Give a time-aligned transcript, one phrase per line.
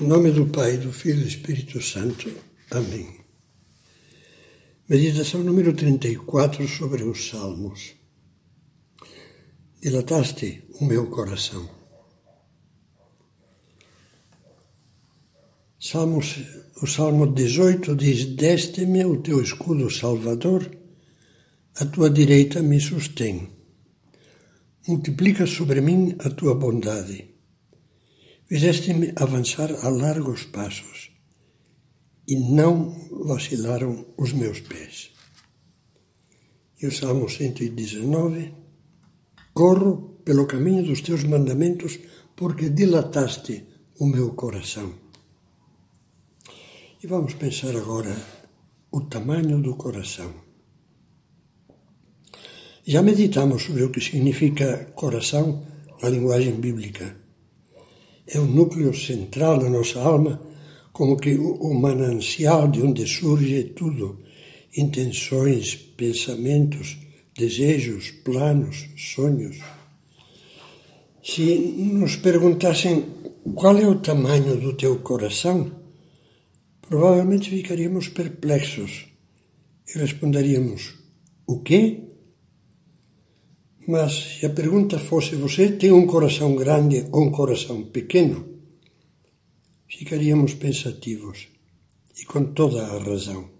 [0.00, 2.32] Em nome do Pai, do Filho e do Espírito Santo.
[2.70, 3.20] Amém.
[4.88, 7.92] Meditação número 34 sobre os Salmos.
[9.82, 11.68] Dilataste o meu coração.
[15.78, 16.38] Salmos,
[16.80, 20.74] o Salmo 18 diz: Deste-me o teu escudo salvador,
[21.76, 23.50] a tua direita me sustém.
[24.88, 27.31] Multiplica sobre mim a tua bondade
[28.52, 31.10] Fizeste-me avançar a largos passos
[32.28, 32.94] e não
[33.24, 35.10] vacilaram os meus pés.
[36.78, 38.52] E o Salmo 119:
[39.54, 41.98] Corro pelo caminho dos teus mandamentos,
[42.36, 43.66] porque dilataste
[43.98, 44.92] o meu coração.
[47.02, 48.14] E vamos pensar agora
[48.90, 50.30] o tamanho do coração.
[52.84, 55.66] Já meditamos sobre o que significa coração
[56.02, 57.21] na linguagem bíblica
[58.26, 60.40] é o núcleo central da nossa alma,
[60.92, 64.20] como que o manancial de onde surge tudo,
[64.76, 66.98] intenções, pensamentos,
[67.36, 69.58] desejos, planos, sonhos.
[71.22, 71.56] Se
[71.94, 73.04] nos perguntassem
[73.54, 75.72] qual é o tamanho do teu coração,
[76.82, 79.06] provavelmente ficaríamos perplexos
[79.88, 80.94] e responderíamos:
[81.46, 82.11] O quê?
[83.86, 88.46] Mas se a pergunta fosse: você tem um coração grande ou um coração pequeno?
[89.88, 91.48] Ficaríamos pensativos,
[92.18, 93.50] e com toda a razão.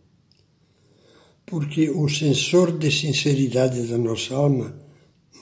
[1.45, 4.75] Porque o sensor de sinceridade da nossa alma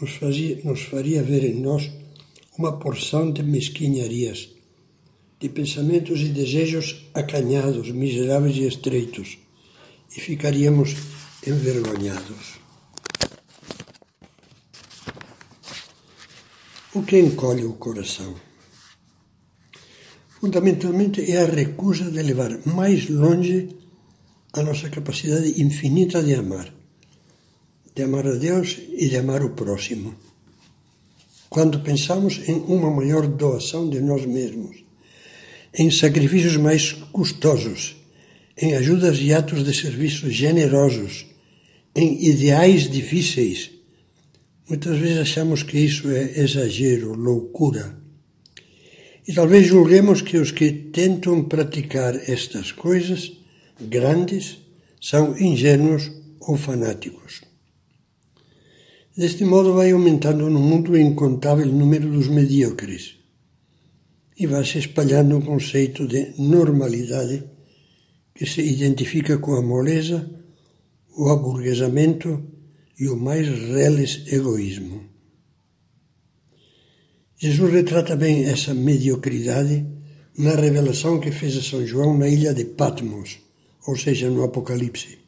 [0.00, 1.90] nos, fazia, nos faria ver em nós
[2.58, 4.50] uma porção de mesquinharias,
[5.38, 9.38] de pensamentos e desejos acanhados, miseráveis e estreitos,
[10.16, 10.96] e ficaríamos
[11.46, 12.60] envergonhados.
[16.92, 18.34] O que encolhe o coração?
[20.40, 23.68] Fundamentalmente é a recusa de levar mais longe
[24.52, 26.74] a nossa capacidade infinita de amar,
[27.94, 30.16] de amar a Deus e de amar o próximo.
[31.48, 34.82] Quando pensamos em uma maior doação de nós mesmos,
[35.72, 37.94] em sacrifícios mais custosos,
[38.56, 41.24] em ajudas e atos de serviço generosos,
[41.94, 43.79] em ideais difíceis,
[44.70, 47.98] Muitas vezes achamos que isso é exagero, loucura.
[49.26, 53.32] E talvez julguemos que os que tentam praticar estas coisas
[53.80, 54.58] grandes
[55.00, 57.40] são ingênuos ou fanáticos.
[59.16, 63.16] Deste modo vai aumentando no mundo o incontável número dos medíocres
[64.38, 67.42] e vai se espalhando um conceito de normalidade
[68.32, 70.30] que se identifica com a moleza,
[71.18, 72.49] o aburguesamento
[73.00, 75.02] e o mais reles egoísmo.
[77.38, 79.86] Jesus retrata bem essa mediocridade
[80.36, 83.38] na revelação que fez a São João na ilha de Patmos,
[83.86, 85.18] ou seja, no Apocalipse.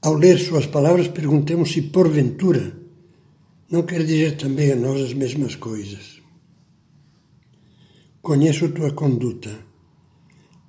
[0.00, 2.74] Ao ler suas palavras, perguntemos se, porventura,
[3.70, 6.22] não quer dizer também a nós as mesmas coisas.
[8.22, 9.54] Conheço tua conduta.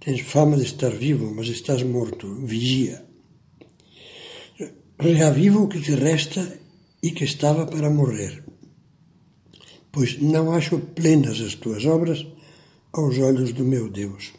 [0.01, 2.27] Tens fama de estar vivo, mas estás morto.
[2.45, 3.12] Vigia
[5.03, 6.59] reaviva o que te resta
[7.01, 8.43] e que estava para morrer.
[9.91, 12.25] Pois não acho plenas as tuas obras
[12.93, 14.33] aos olhos do meu Deus.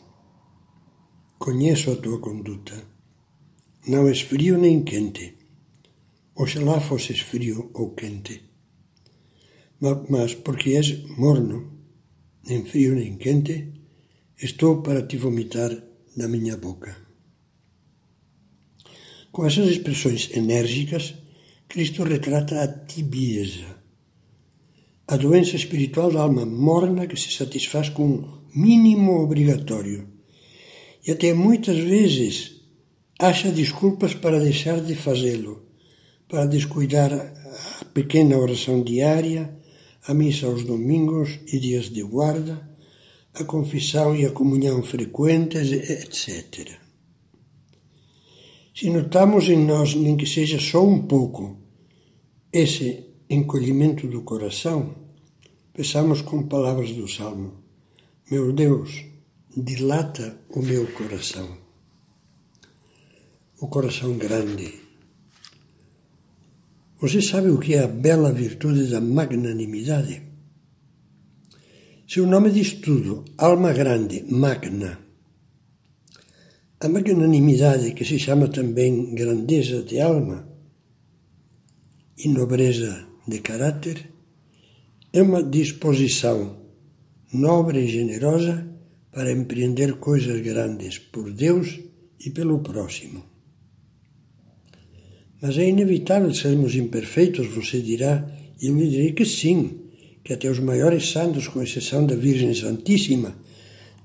[1.39, 2.83] Conheço a tua conduta.
[3.87, 5.37] Não és frio nem quente.
[6.35, 8.43] Oxalá fosses frio ou quente.
[10.09, 11.71] Mas porque és morno,
[12.49, 13.73] nem frio nem quente,
[14.41, 15.71] estou para te vomitar
[16.17, 17.04] da minha boca.
[19.35, 21.13] Com essas expressões enérgicas,
[21.69, 23.67] Cristo retrata a tibieza,
[25.09, 30.07] a doença espiritual da alma morna que se satisfaz com um mínimo obrigatório
[31.05, 32.61] e até muitas vezes
[33.19, 35.67] acha desculpas para deixar de fazê-lo,
[36.29, 39.53] para descuidar a pequena oração diária,
[40.07, 42.71] a missa aos domingos e dias de guarda,
[43.35, 46.84] a confissão e a comunhão frequentes, etc.
[48.75, 51.57] Se notamos em nós, nem que seja só um pouco,
[52.53, 54.97] esse encolhimento do coração,
[55.73, 57.53] pensamos com palavras do Salmo:
[58.29, 59.05] Meu Deus,
[59.57, 61.57] dilata o meu coração.
[63.61, 64.75] O coração grande.
[67.01, 70.21] Você sabe o que é a bela virtude da magnanimidade?
[72.09, 75.04] Seu nome diz tudo: alma grande, magna.
[76.85, 80.47] A magnanimidade, que se chama também grandeza de alma
[82.19, 84.11] e nobreza de caráter,
[85.11, 86.59] é uma disposição
[87.33, 88.69] nobre e generosa
[89.11, 91.81] para empreender coisas grandes por Deus
[92.21, 93.25] e pelo próximo.
[95.41, 98.31] Mas é inevitável sermos imperfeitos, você dirá,
[98.61, 99.81] e eu lhe direi que sim,
[100.23, 103.35] que até os maiores santos, com exceção da Virgem Santíssima,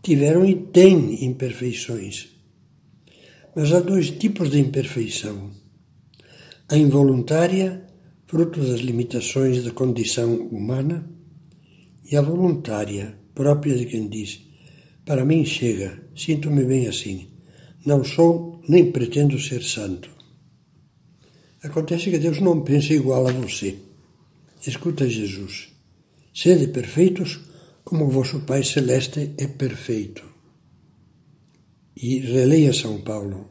[0.02, 2.39] tiveram e têm imperfeições.
[3.56, 5.52] Mas há dois tipos de imperfeição:
[6.68, 7.86] a involuntária,
[8.28, 11.10] fruto das limitações da condição humana,
[12.12, 14.42] e a voluntária, própria de quem diz:
[15.06, 17.30] Para mim chega, sinto-me bem assim,
[17.86, 20.10] não sou nem pretendo ser santo.
[21.64, 23.76] Acontece que Deus não pensa igual a você.
[24.66, 25.70] Escuta Jesus.
[26.34, 27.40] Sede perfeitos
[27.84, 30.29] como vosso Pai Celeste é perfeito.
[32.02, 33.50] E releia São Paulo.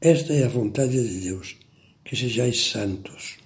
[0.00, 1.56] Esta é a vontade de Deus,
[2.04, 3.38] que sejais santos.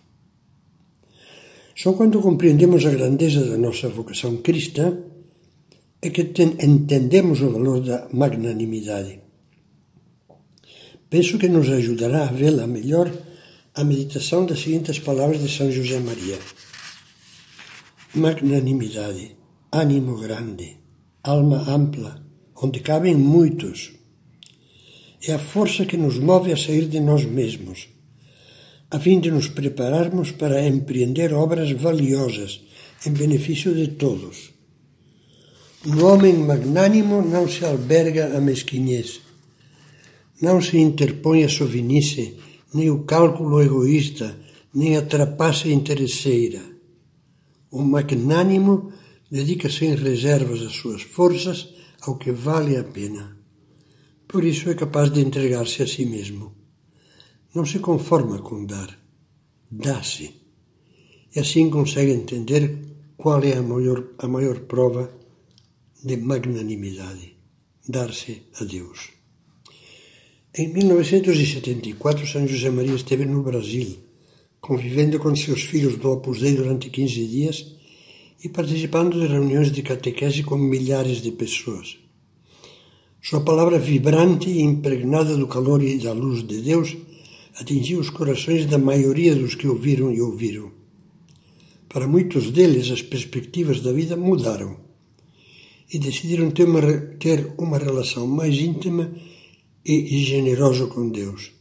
[1.74, 4.94] Só quando compreendemos a grandeza da nossa vocação cristã
[6.02, 6.20] é que
[6.62, 9.20] entendemos o valor da magnanimidade.
[11.08, 13.10] Penso que nos ajudará a vê-la melhor
[13.74, 16.38] a meditação das seguintes palavras de São José Maria:
[18.14, 19.34] Magnanimidade,
[19.72, 20.76] ânimo grande,
[21.22, 22.22] alma ampla,
[22.54, 23.99] onde cabem muitos.
[25.22, 27.88] É a força que nos move a sair de nós mesmos,
[28.90, 32.62] a fim de nos prepararmos para empreender obras valiosas
[33.06, 34.50] em benefício de todos.
[35.86, 39.20] Um homem magnânimo não se alberga a mesquinhez,
[40.40, 42.36] não se interpõe a sovinice
[42.72, 44.38] nem o cálculo egoísta,
[44.72, 46.62] nem a trapaça interesseira.
[47.70, 48.92] O magnânimo
[49.30, 51.68] dedica sem reservas as suas forças
[52.02, 53.39] ao que vale a pena.
[54.30, 56.54] Por isso é capaz de entregar-se a si mesmo.
[57.52, 58.96] Não se conforma com dar,
[59.68, 60.32] dá-se.
[61.34, 62.62] E assim consegue entender
[63.16, 65.12] qual é a maior, a maior prova
[66.04, 67.36] de magnanimidade:
[67.88, 69.10] dar-se a Deus.
[70.54, 73.98] Em 1974, São José Maria esteve no Brasil,
[74.60, 77.74] convivendo com seus filhos do Opus Dei durante 15 dias
[78.44, 81.99] e participando de reuniões de catequese com milhares de pessoas.
[83.22, 86.96] Sua palavra vibrante e impregnada do calor e da luz de Deus
[87.54, 90.72] atingiu os corações da maioria dos que ouviram e ouviram.
[91.86, 94.78] Para muitos deles, as perspectivas da vida mudaram
[95.92, 96.80] e decidiram ter uma,
[97.18, 99.12] ter uma relação mais íntima
[99.84, 101.52] e generoso com Deus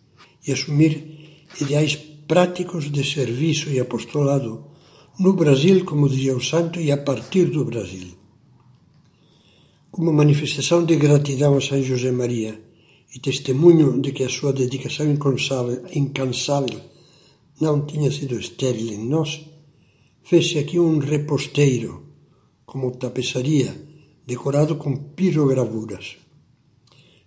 [0.47, 1.95] e assumir ideais
[2.27, 4.63] práticos de serviço e apostolado
[5.19, 8.19] no Brasil, como dizia o santo, e a partir do Brasil.
[9.91, 12.62] Como manifestação de gratidão a São José Maria
[13.13, 16.81] e testemunho de que a sua dedicação incansável
[17.59, 19.45] não tinha sido estéril em nós,
[20.24, 22.03] fez-se aqui um reposteiro,
[22.65, 23.75] como tapeçaria,
[24.27, 26.18] decorado com pirogravuras.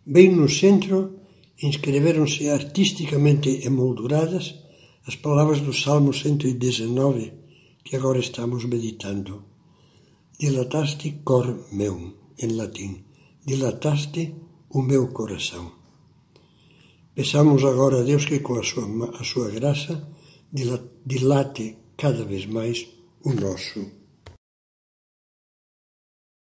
[0.07, 1.19] Bem no centro,
[1.61, 4.55] inscreveram-se artisticamente emolduradas
[5.05, 7.33] as palavras do Salmo 119
[7.85, 9.45] que agora estamos meditando.
[10.39, 13.05] Dilataste cor meu, em latim.
[13.45, 14.35] Dilataste
[14.71, 15.73] o meu coração.
[17.15, 18.87] Peçamos agora a Deus que, com a sua,
[19.21, 20.09] a sua graça,
[21.05, 22.89] dilate cada vez mais
[23.23, 24.02] o nosso